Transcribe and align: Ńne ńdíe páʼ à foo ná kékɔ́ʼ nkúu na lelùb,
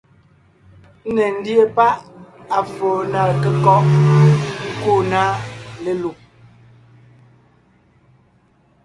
Ńne 1.09 1.23
ńdíe 1.35 1.63
páʼ 1.75 1.95
à 2.57 2.59
foo 2.73 2.99
ná 3.13 3.21
kékɔ́ʼ 3.41 3.81
nkúu 4.71 5.01
na 5.11 5.19
lelùb, 5.83 6.17